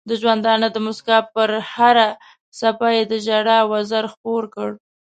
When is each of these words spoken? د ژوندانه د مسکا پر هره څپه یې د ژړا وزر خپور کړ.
د 0.09 0.11
ژوندانه 0.21 0.67
د 0.71 0.77
مسکا 0.85 1.17
پر 1.33 1.49
هره 1.73 2.07
څپه 2.59 2.87
یې 2.95 3.03
د 3.11 3.13
ژړا 3.25 3.59
وزر 3.71 4.05
خپور 4.13 4.43
کړ. 4.55 4.69